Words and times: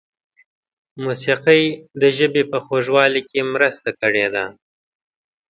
موسیقۍ 1.03 1.63
د 2.01 2.03
ژبې 2.17 2.43
په 2.51 2.57
خوږوالي 2.65 3.21
کې 3.29 3.39
مرسته 3.53 3.89
کړې 4.01 4.27
ده. 4.33 4.45